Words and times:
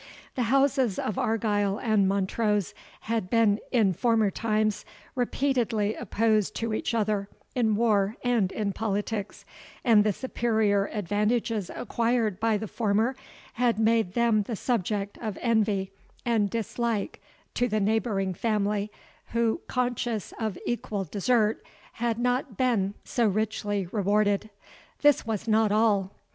The 0.33 0.49
houses 0.49 0.97
of 0.97 1.19
Argyle 1.19 1.77
and 1.79 2.07
Montrose 2.07 2.73
had 3.01 3.29
been 3.29 3.59
in 3.71 3.93
former 3.93 4.31
times, 4.31 4.83
repeatedly 5.13 5.93
opposed 5.93 6.55
to 6.55 6.73
each 6.73 6.95
other 6.95 7.29
in 7.53 7.75
war 7.75 8.15
and 8.23 8.51
in 8.51 8.73
politics, 8.73 9.45
and 9.83 10.03
the 10.03 10.11
superior 10.11 10.87
advantages 10.91 11.69
acquired 11.75 12.39
by 12.39 12.57
the 12.57 12.67
former, 12.67 13.15
had 13.53 13.77
made 13.77 14.13
them 14.13 14.41
the 14.41 14.55
subject 14.55 15.19
of 15.19 15.37
envy 15.39 15.91
and 16.25 16.49
dislike 16.49 17.21
to 17.53 17.67
the 17.67 17.79
neighbouring 17.79 18.33
family, 18.33 18.91
who, 19.33 19.61
conscious 19.67 20.33
of 20.39 20.57
equal 20.65 21.03
desert, 21.03 21.63
had 21.93 22.17
not 22.17 22.57
been 22.57 22.95
so 23.03 23.27
richly 23.27 23.85
rewarded. 23.91 24.49
This 25.03 25.27
was 25.27 25.47
not 25.47 25.71
all. 25.71 26.11